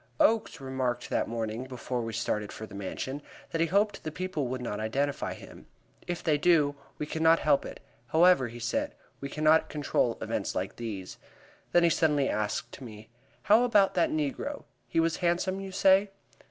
[0.19, 4.47] Oakes remarked that morning, before we started for the Mansion, that he hoped the people
[4.47, 5.67] would not identify him.
[6.07, 10.77] "If they do, we cannot help it, however," he said; "we cannot control events like
[10.77, 11.19] these."
[11.71, 13.09] Then he suddenly asked me:
[13.43, 14.63] "How about that negro?
[14.87, 16.09] He was handsome, you say?"